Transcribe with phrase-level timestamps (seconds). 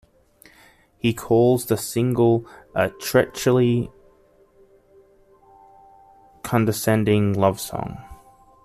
[0.97, 3.91] He calls the single a "treacly,
[6.41, 8.03] condescending love song".